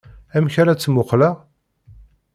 Amek 0.35 0.55
ara 0.61 0.73
tt-muqleɣ? 0.77 1.35